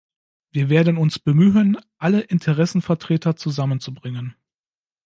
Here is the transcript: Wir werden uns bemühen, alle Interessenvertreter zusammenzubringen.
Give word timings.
Wir 0.51 0.69
werden 0.69 0.97
uns 0.97 1.19
bemühen, 1.19 1.77
alle 1.99 2.21
Interessenvertreter 2.21 3.35
zusammenzubringen. 3.35 4.35